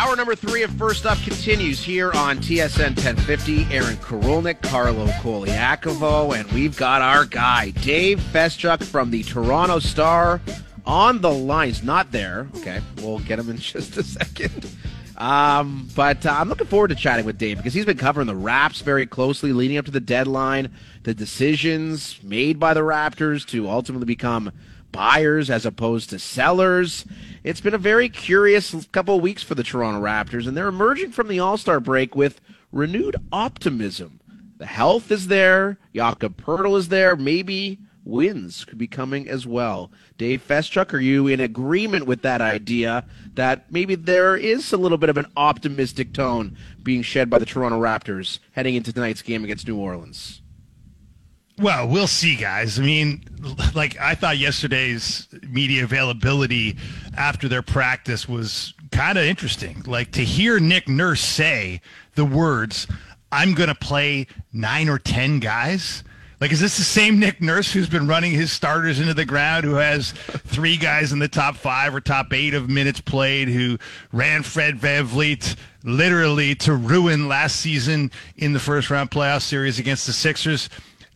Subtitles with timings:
[0.00, 3.64] Hour number three of First Up continues here on TSN 1050.
[3.64, 10.40] Aaron Korolnik, Carlo Colaiacovo, and we've got our guy, Dave Feschuk from the Toronto Star
[10.86, 11.82] on the lines.
[11.82, 12.48] Not there.
[12.56, 14.70] Okay, we'll get him in just a second.
[15.18, 18.34] Um, but uh, I'm looking forward to chatting with Dave because he's been covering the
[18.34, 20.70] Raps very closely leading up to the deadline,
[21.02, 24.50] the decisions made by the Raptors to ultimately become
[24.92, 27.04] buyers as opposed to sellers.
[27.44, 31.12] It's been a very curious couple of weeks for the Toronto Raptors, and they're emerging
[31.12, 32.40] from the All Star break with
[32.72, 34.20] renewed optimism.
[34.58, 39.90] The health is there, Jakob Poeltl is there, maybe wins could be coming as well.
[40.18, 44.98] Dave Feschuk, are you in agreement with that idea that maybe there is a little
[44.98, 49.44] bit of an optimistic tone being shed by the Toronto Raptors heading into tonight's game
[49.44, 50.42] against New Orleans?
[51.60, 52.78] Well, we'll see, guys.
[52.78, 53.22] I mean,
[53.74, 56.78] like I thought yesterday's media availability
[57.18, 59.82] after their practice was kind of interesting.
[59.86, 61.82] Like to hear Nick Nurse say
[62.14, 62.86] the words,
[63.30, 66.02] "I'm going to play 9 or 10 guys."
[66.40, 69.66] Like, is this the same Nick Nurse who's been running his starters into the ground,
[69.66, 70.12] who has
[70.46, 73.76] three guys in the top five or top eight of minutes played, who
[74.10, 80.06] ran Fred VanVleet literally to ruin last season in the first round playoff series against
[80.06, 80.70] the Sixers?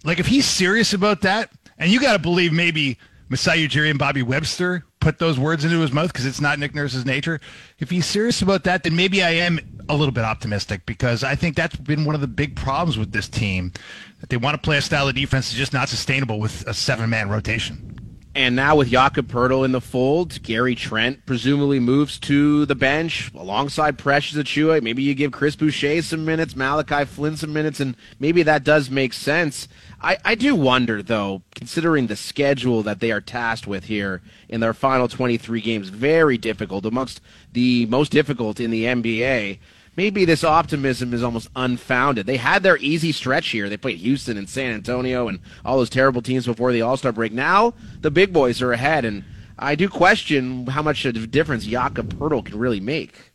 [0.05, 3.99] Like, if he's serious about that, and you got to believe maybe Masai Ujiri and
[3.99, 7.41] Bobby Webster put those words into his mouth because it's not Nick Nurse's nature.
[7.79, 11.35] If he's serious about that, then maybe I am a little bit optimistic because I
[11.35, 13.73] think that's been one of the big problems with this team.
[14.21, 16.75] That they want to play a style of defense that's just not sustainable with a
[16.75, 17.95] seven man rotation.
[18.37, 23.31] And now with Jakob Poeltl in the fold, Gary Trent presumably moves to the bench
[23.33, 24.83] alongside Precious Achiuwa.
[24.83, 28.91] Maybe you give Chris Boucher some minutes, Malachi Flynn some minutes, and maybe that does
[28.91, 29.69] make sense.
[30.05, 34.61] I, I do wonder, though, considering the schedule that they are tasked with here in
[34.61, 37.21] their final 23 games, very difficult, amongst
[37.53, 39.59] the most difficult in the NBA
[39.97, 42.27] maybe this optimism is almost unfounded.
[42.27, 43.69] They had their easy stretch here.
[43.69, 47.13] They played Houston and San Antonio and all those terrible teams before the All Star
[47.13, 47.33] break.
[47.33, 49.25] Now the big boys are ahead, and
[49.59, 53.34] I do question how much of a difference Jakob Poeltl can really make.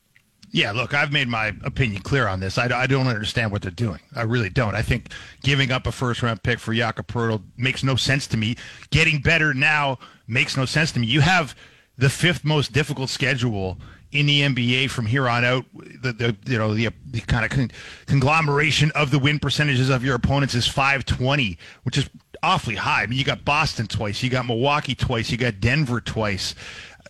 [0.52, 2.58] Yeah, look, I've made my opinion clear on this.
[2.58, 4.00] I, I, don't understand what they're doing.
[4.16, 4.74] I really don't.
[4.76, 5.12] I think
[5.44, 8.56] giving up a first round pick for Jakob Poeltl makes no sense to me.
[8.90, 11.08] Getting better now makes no sense to me.
[11.08, 11.56] You have
[11.98, 13.78] the fifth most difficult schedule
[14.12, 15.66] in the NBA from here on out.
[15.74, 17.72] The, the you know the, the kind of con-
[18.08, 22.10] conglomeration of the win percentages of your opponents is 520, which is
[22.42, 23.04] awfully high.
[23.04, 26.56] I mean, you got Boston twice, you got Milwaukee twice, you got Denver twice.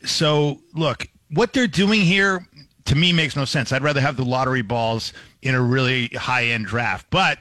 [0.03, 2.45] So look, what they're doing here
[2.89, 3.71] to me makes no sense.
[3.71, 7.07] I'd rather have the lottery balls in a really high end draft.
[7.09, 7.39] But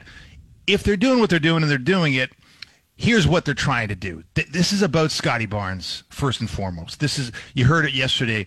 [0.67, 2.31] if they're doing what they're doing and they're doing it,
[2.95, 4.23] here's what they're trying to do.
[4.35, 6.99] This is about Scottie Barnes first and foremost.
[6.99, 8.45] This is you heard it yesterday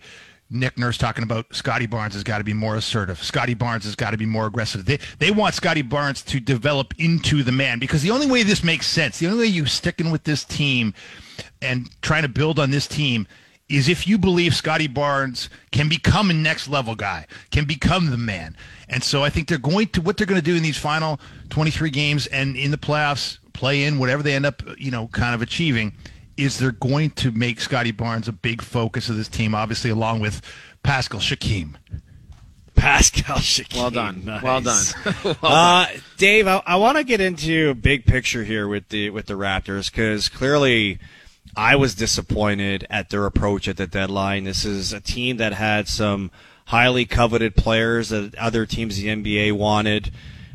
[0.48, 3.20] Nick Nurse talking about Scottie Barnes has got to be more assertive.
[3.22, 4.84] Scottie Barnes has got to be more aggressive.
[4.84, 8.62] They they want Scottie Barnes to develop into the man because the only way this
[8.62, 10.94] makes sense, the only way you sticking with this team
[11.60, 13.26] and trying to build on this team
[13.72, 18.18] is if you believe Scottie Barnes can become a next level guy, can become the
[18.18, 18.56] man.
[18.88, 21.18] And so I think they're going to what they're going to do in these final
[21.48, 25.34] 23 games and in the playoffs, play in whatever they end up, you know, kind
[25.34, 25.94] of achieving
[26.36, 30.20] is they're going to make Scottie Barnes a big focus of this team, obviously, along
[30.20, 30.42] with
[30.82, 31.74] Pascal Siakam.
[32.74, 33.76] Pascal Siakam.
[33.76, 34.24] Well done.
[34.24, 34.42] Nice.
[34.42, 34.84] Well done.
[35.24, 35.86] well uh.
[36.16, 39.90] Dave, I, I want to get into big picture here with the with the Raptors
[39.90, 40.98] because clearly
[41.56, 44.44] I was disappointed at their approach at the deadline.
[44.44, 46.30] This is a team that had some
[46.66, 50.12] highly coveted players that other teams in the NBA wanted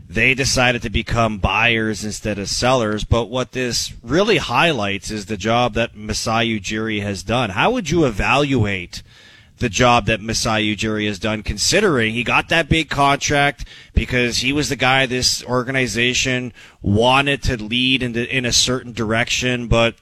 [0.09, 3.03] they decided to become buyers instead of sellers.
[3.03, 7.51] But what this really highlights is the job that Masai Ujiri has done.
[7.51, 9.03] How would you evaluate
[9.57, 14.53] the job that Masai Ujiri has done, considering he got that big contract because he
[14.53, 19.95] was the guy this organization wanted to lead in, the, in a certain direction, but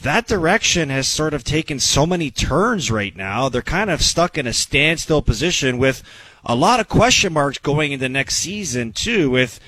[0.00, 3.48] that direction has sort of taken so many turns right now.
[3.48, 6.02] They're kind of stuck in a standstill position with
[6.44, 9.60] a lot of question marks going into next season too, with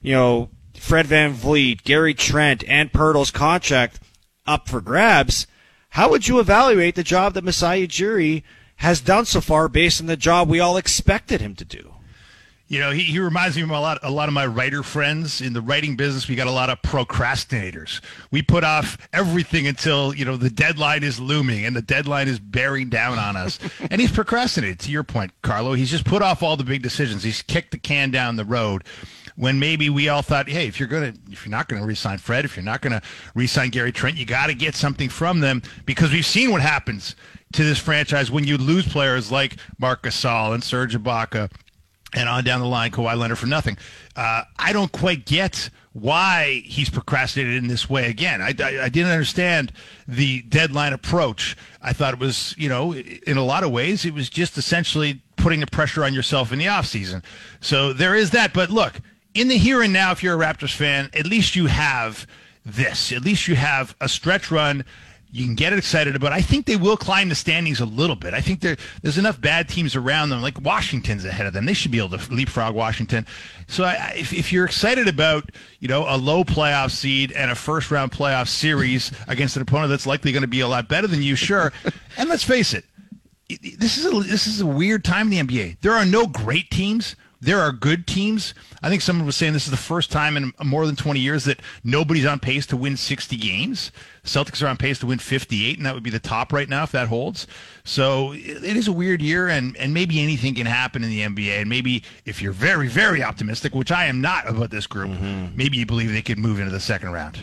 [0.00, 4.00] you know Fred VanVleet, Gary Trent, and Poeltl's contract
[4.46, 5.46] up for grabs.
[5.90, 8.42] How would you evaluate the job that Masai Ujiri
[8.76, 11.91] has done so far based on the job we all expected him to do?
[12.72, 15.42] You know, he, he reminds me of a lot, a lot of my writer friends.
[15.42, 18.00] In the writing business, we got a lot of procrastinators.
[18.30, 22.38] We put off everything until, you know, the deadline is looming and the deadline is
[22.38, 23.58] bearing down on us.
[23.90, 25.74] and he's procrastinated, to your point, Carlo.
[25.74, 27.22] He's just put off all the big decisions.
[27.22, 28.84] He's kicked the can down the road.
[29.36, 32.46] when maybe we all thought, hey, if you're gonna, if you're not gonna re-sign Fred,
[32.46, 33.02] if you're not gonna
[33.34, 37.16] re-sign Gary Trent, you got to get something from them because we've seen what happens
[37.52, 41.50] to this franchise when you lose players like Marc Gasol and Serge Ibaka
[42.14, 43.78] and on down the line, Kawhi Leonard for nothing.
[44.16, 48.40] Uh, I don't quite get why he's procrastinated in this way again.
[48.40, 49.72] I, I, I, didn't understand
[50.08, 51.54] the deadline approach.
[51.82, 55.20] I thought it was, you know, in a lot of ways, it was just essentially
[55.36, 57.22] putting the pressure on yourself in the offseason.
[57.60, 58.54] So there is that.
[58.54, 59.00] But look,
[59.34, 62.26] in the here and now, if you're a Raptors fan, at least you have
[62.64, 63.12] this.
[63.12, 64.84] At least you have a stretch run
[65.34, 66.32] you can get excited about.
[66.32, 68.34] I think they will climb the standings a little bit.
[68.34, 70.42] I think there, there's enough bad teams around them.
[70.42, 71.64] Like Washington's ahead of them.
[71.64, 73.26] They should be able to leapfrog Washington.
[73.66, 75.50] So I, if, if you're excited about
[75.80, 79.88] you know a low playoff seed and a first round playoff series against an opponent
[79.88, 81.72] that's likely going to be a lot better than you, sure.
[82.18, 82.84] and let's face it,
[83.78, 85.80] this is a, this is a weird time in the NBA.
[85.80, 87.16] There are no great teams.
[87.42, 88.54] There are good teams.
[88.84, 91.42] I think someone was saying this is the first time in more than 20 years
[91.44, 93.90] that nobody's on pace to win 60 games.
[94.22, 96.84] Celtics are on pace to win 58, and that would be the top right now
[96.84, 97.48] if that holds.
[97.82, 101.60] So it is a weird year, and, and maybe anything can happen in the NBA.
[101.60, 105.56] And maybe if you're very, very optimistic, which I am not about this group, mm-hmm.
[105.56, 107.40] maybe you believe they could move into the second round.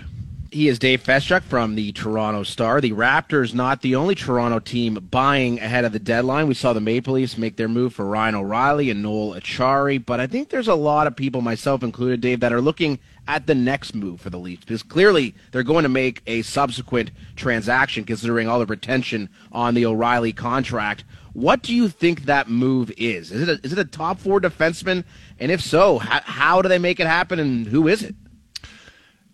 [0.51, 2.81] He is Dave Feschuk from the Toronto Star.
[2.81, 6.47] The Raptors not the only Toronto team buying ahead of the deadline.
[6.47, 10.19] We saw the Maple Leafs make their move for Ryan O'Reilly and Noel Acciari, but
[10.19, 12.97] I think there's a lot of people, myself included, Dave, that are looking
[13.27, 17.11] at the next move for the Leafs because clearly they're going to make a subsequent
[17.35, 21.03] transaction considering all the retention on the O'Reilly contract.
[21.33, 23.31] What do you think that move is?
[23.31, 25.03] Is it a, is it a top four defenseman?
[25.39, 28.15] And if so, how, how do they make it happen and who is it?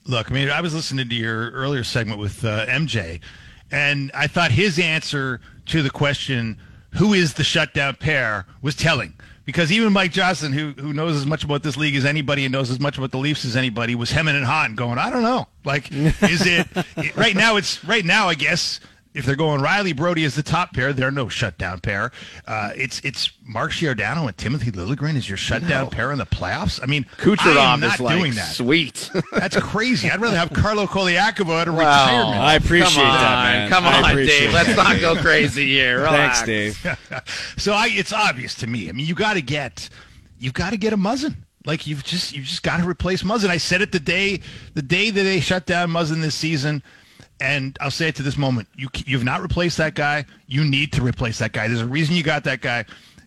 [0.05, 3.21] Look, I mean, I was listening to your earlier segment with uh, MJ,
[3.71, 6.57] and I thought his answer to the question,
[6.91, 9.13] who is the shutdown pair, was telling.
[9.45, 12.51] Because even Mike Johnson, who who knows as much about this league as anybody and
[12.51, 15.23] knows as much about the Leafs as anybody, was hemming and hawing, going, I don't
[15.23, 15.47] know.
[15.63, 16.67] Like, is it
[17.15, 17.55] right now?
[17.55, 18.79] It's right now, I guess
[19.15, 22.11] if they're going Rielly Brodie as the top pair, they're no shutdown pair.
[22.45, 25.89] Uh, it's it's Mark Giordano and Timothy Liljegren is your shutdown no.
[25.89, 26.81] pair in the playoffs.
[26.83, 28.53] I mean, Kucherov is like doing that.
[28.53, 29.09] Sweet.
[29.31, 30.11] That's crazy.
[30.11, 32.41] I'd rather have Carlo Colaiacovo at a well, retirement.
[32.41, 33.69] I appreciate Come that, man.
[33.69, 34.53] Come on, Dave.
[34.53, 36.01] Let's not go crazy here.
[36.01, 36.41] Relax.
[36.41, 36.99] Thanks, Dave.
[37.57, 38.89] so I, it's obvious to me.
[38.89, 39.89] I mean, you got to get
[40.37, 41.35] you've got to get a Muzzin.
[41.65, 43.49] Like you've just you've just got to replace Muzzin.
[43.49, 44.41] I said it the day
[44.73, 46.83] the day that they shut down Muzzin this season
[47.39, 50.25] and I'll say it to this moment: you you've not replaced that guy.
[50.47, 51.67] You need to replace that guy.
[51.67, 52.85] There's a reason you got that guy,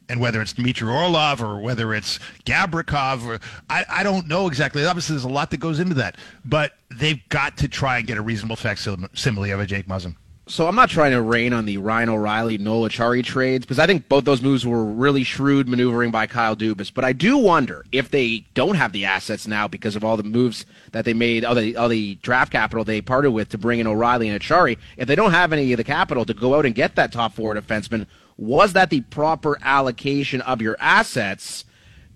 [0.08, 4.84] and whether it's Dmitry Orlov or whether it's Gavrikov, or I, I don't know exactly.
[4.84, 8.18] Obviously, there's a lot that goes into that, but they've got to try and get
[8.18, 10.16] a reasonable facsimile of a Jake Muzzin
[10.48, 13.86] so I'm not trying to rain on the Ryan O'Reilly, Noel Acciari trades because I
[13.86, 16.92] think both those moves were really shrewd maneuvering by Kyle Dubas.
[16.92, 20.22] But I do wonder if they don't have the assets now because of all the
[20.22, 23.78] moves that they made, all the, all the draft capital they parted with to bring
[23.78, 24.78] in O'Reilly and Acciari.
[24.96, 27.34] If they don't have any of the capital to go out and get that top
[27.34, 28.06] four defenseman,
[28.38, 31.64] was that the proper allocation of your assets?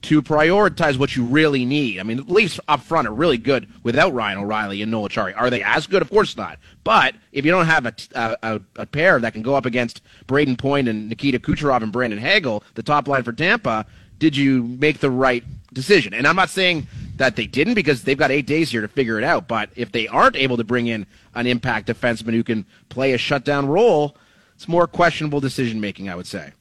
[0.03, 2.01] To prioritize what you really need.
[2.01, 5.33] I mean, the Leafs up front are really good without Ryan O'Reilly and Noel Acciari.
[5.37, 6.03] Are they as good?
[6.03, 6.59] Of course not.
[6.83, 7.95] But if you don't have a,
[8.43, 12.19] a, a pair that can go up against Brayden Point and Nikita Kucherov and Brandon
[12.19, 13.87] Hagel, the top line for Tampa,
[14.19, 16.15] did you make the right decision?
[16.15, 19.19] And I'm not saying that they didn't because they've got eight days here to figure
[19.19, 19.47] it out.
[19.47, 23.19] But if they aren't able to bring in an impact defenseman who can play a
[23.19, 24.17] shutdown role,
[24.55, 26.53] it's more questionable decision making, I would say.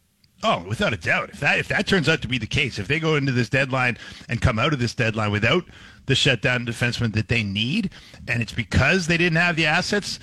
[0.44, 1.30] Oh, without a doubt.
[1.30, 3.50] If that if that turns out to be the case, if they go into this
[3.50, 5.65] deadline and come out of this deadline without
[6.08, 7.92] the shutdown defenseman that they need,
[8.27, 10.20] and it's because they didn't have the assets,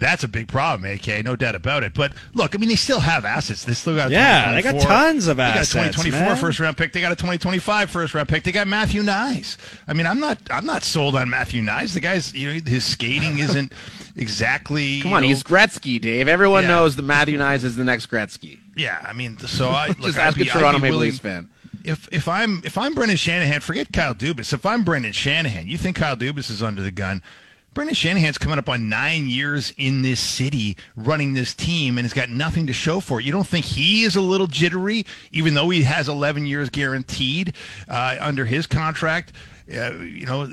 [0.00, 1.94] that's a big problem, AK, no doubt about it.
[1.94, 3.64] But look, I mean, they still have assets.
[3.64, 5.72] They still got yeah, they got tons of assets.
[5.72, 6.36] They got a 2024 man.
[6.36, 6.92] first round pick.
[6.92, 8.42] They got a 2025 first round pick.
[8.42, 9.58] They got Matthew Knies.
[9.86, 11.94] I mean, I'm not I'm not sold on Matthew Knies.
[11.94, 13.72] The guy's you know his skating isn't
[14.16, 15.02] exactly.
[15.02, 16.26] Come on, know, he's Gretzky, Dave.
[16.26, 16.70] Everyone yeah.
[16.70, 18.58] knows that Matthew Knies is the next Gretzky.
[18.76, 21.50] Yeah, I mean, so I look, just ask a Toronto Maple Leafs fan.
[21.84, 24.52] If if I'm if I'm Brendan Shanahan, forget Kyle Dubas.
[24.52, 27.22] If I'm Brendan Shanahan, you think Kyle Dubas is under the gun?
[27.72, 32.12] Brendan Shanahan's coming up on nine years in this city running this team and has
[32.12, 33.26] got nothing to show for it.
[33.26, 37.54] You don't think he is a little jittery, even though he has 11 years guaranteed
[37.88, 39.32] uh, under his contract?
[39.72, 40.46] Uh, you know,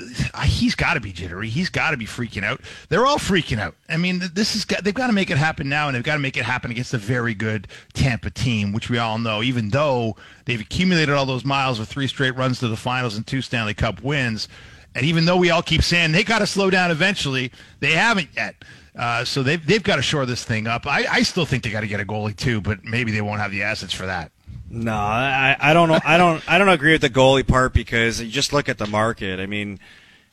[0.43, 1.50] he's got to be jittery.
[1.50, 2.62] He's got to be freaking out.
[2.89, 3.74] They're all freaking out.
[3.89, 6.19] I mean, this is they've got to make it happen now, and they've got to
[6.19, 9.41] make it happen against a very good Tampa team, which we all know.
[9.41, 13.25] Even though they've accumulated all those miles with three straight runs to the finals and
[13.25, 14.47] two Stanley Cup wins,
[14.96, 18.29] and even though we all keep saying they got to slow down eventually, they haven't
[18.36, 18.56] yet.
[18.98, 20.88] Uh, so they've they've got to shore this thing up.
[20.88, 23.39] I, I still think they got to get a goalie too, but maybe they won't
[23.39, 24.32] have the assets for that.
[24.70, 26.00] No, I, I don't know.
[26.03, 26.44] I don't.
[26.50, 29.39] I don't agree with the goalie part because you just look at the market.
[29.39, 29.79] I mean,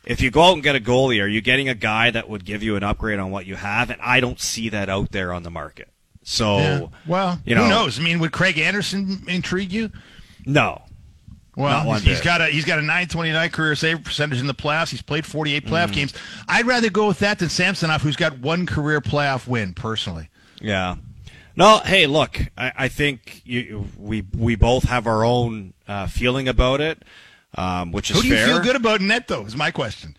[0.04, 2.44] if you go out and get a goalie, are you getting a guy that would
[2.44, 3.90] give you an upgrade on what you have?
[3.90, 5.88] And I don't see that out there on the market.
[6.25, 6.87] So, Yeah.
[7.06, 8.00] Well, you know, who knows?
[8.00, 9.90] I mean, would Craig Anderson intrigue you?
[10.46, 10.82] No,
[11.56, 14.88] Well, he's- he's got a he's got a 929 career save percentage in the playoffs.
[14.90, 15.92] He's played 48 playoff Mm.
[15.92, 16.14] games.
[16.49, 20.28] I'd rather go with that than Samsonov, who's got one career playoff win personally.
[20.61, 20.96] Yeah.
[21.56, 26.49] No, hey, look, I, I think you, we we both have our own uh, feeling
[26.49, 27.02] about it,
[27.56, 28.46] um, which is Who do you fair.
[28.49, 29.44] feel good about in net, though?
[29.46, 30.16] Is my question.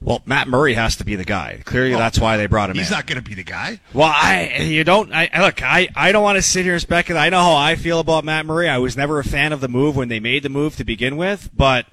[0.00, 1.62] Well, Matt Murray has to be the guy.
[1.64, 2.80] Clearly, Oh, that's why they brought him in.
[2.82, 2.96] He's in.
[2.96, 3.80] not going to be the guy.
[3.94, 5.12] Well, I you don't.
[5.12, 5.62] I I- look.
[5.62, 7.20] I I don't want to sit here and speculate.
[7.22, 8.68] I know how I feel about Matt Murray.
[8.68, 11.16] I was never a fan of the move when they made the move to begin
[11.16, 11.86] with, but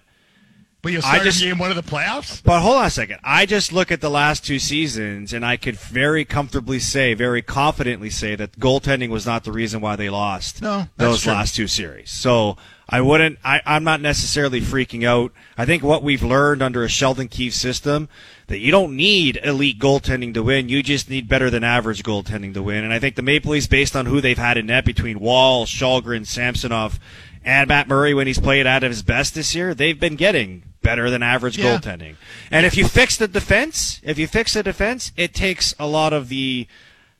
[0.81, 2.43] But you'll I start just- game one of the playoffs.
[2.43, 3.19] But hold on a second.
[3.23, 7.41] I just look at the last two seasons, and I could very comfortably say, very
[7.41, 11.31] confidently say that goaltending was not the reason why they lost No, those true.
[11.31, 12.11] last two series.
[12.11, 12.57] So
[12.93, 13.39] I wouldn't.
[13.43, 15.31] I, I'm not necessarily freaking out.
[15.57, 18.07] I think what we've learned under a Sheldon Keefe system
[18.45, 20.69] that you don't need elite goaltending to win.
[20.69, 22.83] You just need better than average goaltending to win.
[22.83, 25.65] And I think the Maple Leafs, based on who they've had in net between Woll,
[25.65, 26.99] Källgren, Samsonov,
[27.43, 30.61] and Matt Murray when he's played out of his best this year, they've been getting
[30.83, 31.79] better than average Yeah.
[31.79, 32.15] goaltending.
[32.51, 36.13] And if you fix the defense, if you fix the defense, it takes a lot
[36.13, 36.67] of the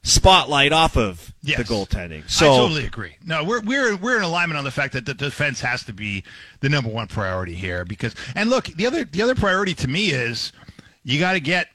[0.04, 1.58] spotlight off of Yes.
[1.58, 2.30] the goaltending.
[2.30, 3.16] So I totally agree.
[3.26, 6.24] No, we're we're we're in alignment on the fact that the defense has to be
[6.62, 10.10] the number one priority here because and look, the other the other priority to me
[10.12, 10.52] is
[11.04, 11.68] you got to get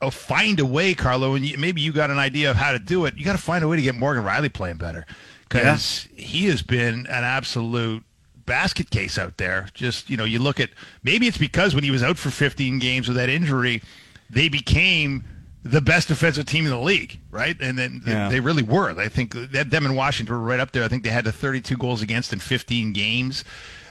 [0.00, 2.78] a find a way, Carlo, and you, maybe you got an idea of how to
[2.78, 3.16] do it.
[3.16, 5.06] You got to find a way to get Morgan Rielly playing better
[5.48, 8.04] because he has been an absolute
[8.44, 9.68] basket case out there.
[9.74, 10.70] Just you know, you look at
[11.02, 13.82] maybe it's because when he was out for 15 games with that injury,
[14.30, 15.24] they became
[15.66, 17.56] the best defensive team in the league, right?
[17.60, 18.28] And then Yeah.
[18.28, 18.98] they really were.
[18.98, 20.84] I think that them and Washington were right up there.
[20.84, 23.44] I think they had the 32 goals against in 15 games,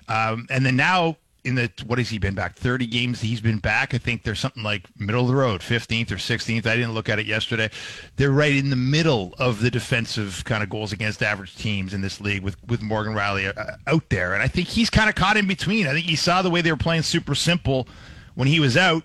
[0.07, 3.59] um, and then now in the what has he been back 30 games he's been
[3.59, 6.93] back i think there's something like middle of the road 15th or 16th i didn't
[6.93, 7.69] look at it yesterday
[8.15, 12.01] they're right in the middle of the defensive kind of goals against average teams in
[12.01, 15.13] this league with with morgan rielly uh, out there and i think he's kind of
[15.13, 17.87] caught in between i think you saw the way they were playing super simple
[18.33, 19.03] when he was out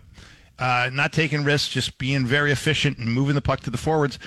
[0.61, 4.19] uh, not taking risks just being very efficient and moving the puck to the forwards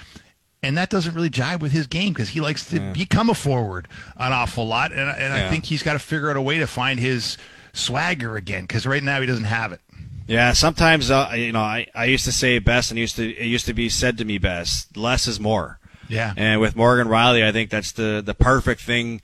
[0.62, 3.88] and that doesn't really jive with his game because he likes to become a forward
[4.18, 6.68] an awful lot and, and I think he's got to figure out a way to
[6.68, 7.38] find his
[7.74, 9.82] swagger again because right now he doesn't have it.
[10.28, 13.46] Yeah, sometimes uh, you know I, I used to say best, and used to it
[13.46, 14.96] used to be said to me best.
[14.96, 15.80] Less is more.
[16.08, 16.34] Yeah.
[16.38, 19.22] And with Morgan Rielly, I think that's the the perfect thing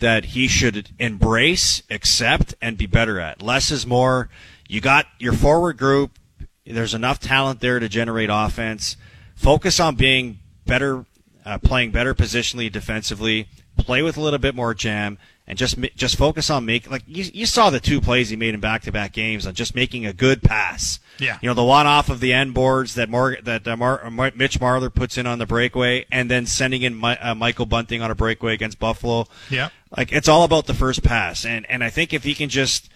[0.00, 3.42] that he should embrace, accept, and be better at.
[3.42, 4.28] Less is more.
[4.68, 6.18] You got your forward group.
[6.72, 8.96] There's enough talent there to generate offense.
[9.34, 11.04] Focus on being better,
[11.44, 13.48] uh, playing better positionally, defensively.
[13.76, 17.24] Play with a little bit more jam, and just just focus on make like you,
[17.32, 20.04] you saw the two plays he made in back to back games on just making
[20.04, 21.00] a good pass.
[21.18, 21.38] Yeah.
[21.40, 24.32] You know the one off of the end boards that Morgan, that uh, Mar- Mar-
[24.34, 28.02] Mitch Marner puts in on the breakaway, and then sending in Mi- uh, Michael Bunting
[28.02, 29.26] on a breakaway against Buffalo.
[29.48, 29.70] Yeah.
[29.96, 32.90] Like it's all about the first pass, and and I think if he can just,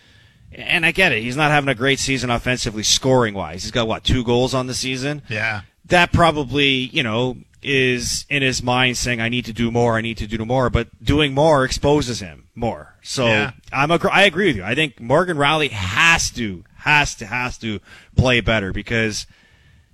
[0.54, 3.62] and I get it, he's not having a great season offensively scoring wise.
[3.62, 5.22] He's got what two goals on the season.
[5.28, 5.62] Yeah.
[5.86, 10.00] That probably you know is in his mind saying I need to do more, I
[10.02, 12.94] need to do more, but doing more exposes him more.
[13.02, 13.52] So Yeah.
[13.72, 14.64] I'm a, I agree with you.
[14.64, 17.80] I think Morgan Rielly has to has to has to
[18.16, 19.26] play better because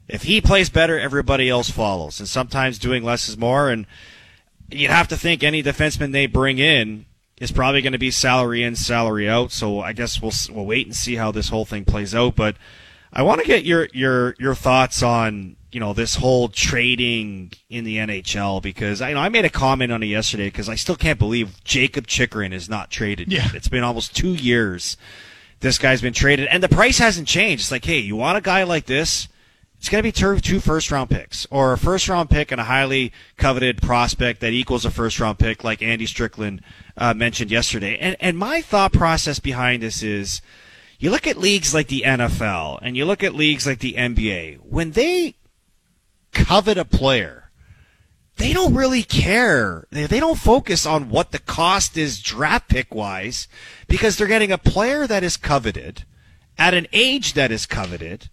[0.08, 2.18] if he plays better, everybody else follows.
[2.18, 3.70] And sometimes doing less is more.
[3.70, 3.86] And
[4.70, 7.06] you'd have to think any defenseman they bring in
[7.40, 9.50] is probably going to be salary in, salary out.
[9.50, 12.36] So I guess we'll we'll wait and see how this whole thing plays out.
[12.36, 12.56] But
[13.12, 17.84] I want to get your your your thoughts on you know this whole trading in
[17.84, 20.74] the NHL because I you know I made a comment on it yesterday because I
[20.74, 23.44] still can't believe Jakob Chychrun is not traded Yeah.
[23.46, 23.54] yet.
[23.54, 24.96] It's been almost two years
[25.60, 27.64] this guy's been traded, and the price hasn't changed.
[27.64, 29.28] It's like, hey, you want a guy like this?
[29.76, 32.58] It's going to be two, two first round picks, or a first round pick and
[32.58, 36.62] a highly coveted prospect that equals a first round pick, like Andy Strickland
[37.00, 37.98] uh, mentioned yesterday.
[37.98, 40.40] And and my thought process behind this is,
[41.00, 44.58] you look at leagues like the NFL and you look at leagues like the NBA
[44.58, 45.34] when they
[46.32, 47.40] covet a player
[48.40, 49.86] they don't really care.
[49.90, 53.48] They, they don't focus on what the cost is draft pick wise
[53.86, 56.04] because they're getting a player that is coveted
[56.56, 58.30] at an age that is coveted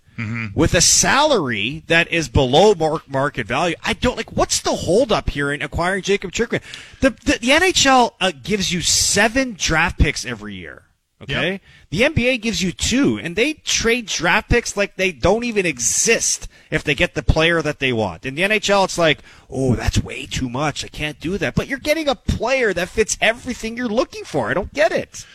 [0.55, 3.75] with a salary that is below mar- market value.
[3.83, 6.62] I don't like what's the holdup here in acquiring Jakob Chychrun?
[7.01, 10.83] The, the, the NHL uh, gives you seven draft picks every year.
[11.19, 11.53] Okay.
[11.53, 11.62] Yep.
[11.89, 16.47] The NBA gives you two, and they trade draft picks like they don't even exist
[16.69, 18.25] if they get the player that they want.
[18.25, 19.19] In the NHL, it's like,
[19.50, 20.86] oh, that's way too much.
[20.86, 21.55] I can't do that.
[21.55, 24.50] But you're getting a player that fits everything you're looking for.
[24.50, 25.25] I don't get it.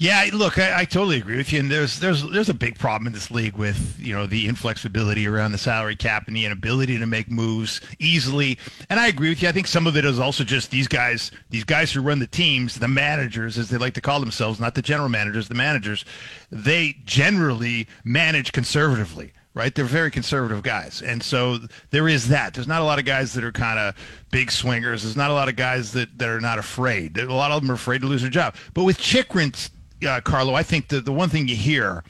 [0.00, 1.60] Yeah, look, I, I, totally agree with you.
[1.60, 5.28] And there's there's there's a big problem in this league with you know the inflexibility
[5.28, 8.56] around the salary cap and the inability to make moves easily.
[8.88, 9.50] And I agree with you.
[9.50, 12.26] I think some of it is also just these guys, these guys who run the
[12.26, 16.06] teams, the managers, as they like to call themselves, not the general managers, the managers.
[16.50, 19.74] They generally manage conservatively right?
[19.74, 21.02] They're very conservative guys.
[21.02, 21.58] And so
[21.90, 22.54] there is that.
[22.54, 23.96] There's not a lot of guys that are kind of
[24.30, 25.02] big swingers.
[25.02, 27.18] There's not a lot of guys that, that are not afraid.
[27.18, 28.54] A lot of them are afraid to lose their job.
[28.74, 29.70] But with Chychrun's
[30.06, 32.04] uh, Carlo, I think the, the one thing you hear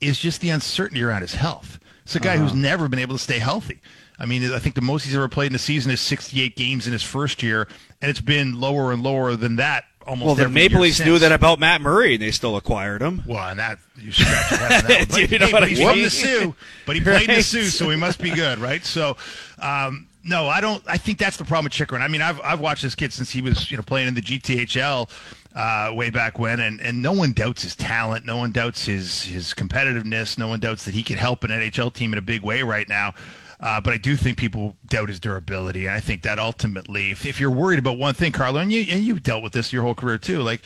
[0.00, 1.78] is just the uncertainty around his health.
[2.04, 2.44] It's a guy uh-huh.
[2.44, 3.80] who's never been able to stay healthy.
[4.18, 6.86] I mean, I think the most he's ever played in a season is 68 games
[6.86, 7.68] in his first year,
[8.02, 10.26] and it's been lower and lower than that almost.
[10.26, 13.22] Well, the Maple Leafs knew that about Matt Murray, and they still acquired him.
[13.26, 15.08] Well, and that you scratch your head on that.
[15.10, 16.54] But, you know hey, but he's from the Soo,
[16.84, 18.84] but he played in the Soo, so he must be good, right?
[18.84, 19.16] So.
[19.58, 20.82] Um, no, I don't.
[20.86, 22.02] I think that's the problem with Chychrun.
[22.02, 24.20] I mean, I've I've watched this kid since he was you know playing in the
[24.20, 25.08] GTHL
[25.54, 28.24] uh, way back when, and, and no one doubts his talent.
[28.24, 30.38] No one doubts his his competitiveness.
[30.38, 32.88] No one doubts that he could help an NHL team in a big way right
[32.88, 33.14] now.
[33.58, 35.86] Uh, but I do think people doubt his durability.
[35.86, 38.86] And I think that ultimately, if, if you're worried about one thing, Carlo, and you
[38.90, 40.62] and you've dealt with this your whole career too, like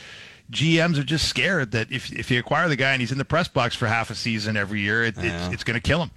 [0.51, 3.25] GMs are just scared that if if you acquire the guy and he's in the
[3.25, 6.11] press box for half a season every year, it, it's, it's going to kill him.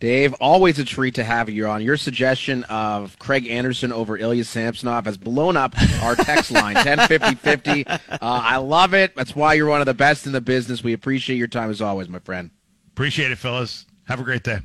[0.00, 1.82] Dave, always a treat to have you on.
[1.82, 7.84] Your suggestion of Craig Anderson over Ilya Samsonov has blown up our text line, 105050.
[7.86, 9.16] Uh, I love it.
[9.16, 10.84] That's why you're one of the best in the business.
[10.84, 12.50] We appreciate your time as always, my friend.
[12.92, 13.86] Appreciate it, fellas.
[14.04, 14.58] Have a great day.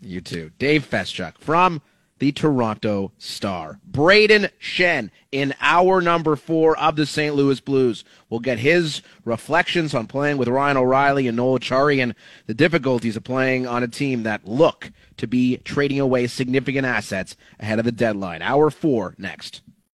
[0.00, 0.50] You too.
[0.58, 1.82] Dave Feschuk from
[2.20, 3.80] the Toronto Star.
[3.90, 7.34] Brayden Schenn in hour number four of the St.
[7.34, 8.04] Louis Blues.
[8.28, 12.14] We'll get his reflections on playing with Ryan O'Reilly and Noel Acciari and
[12.46, 17.36] the difficulties of playing on a team that look to be trading away significant assets
[17.58, 18.42] ahead of the deadline.
[18.42, 19.62] Hour four next.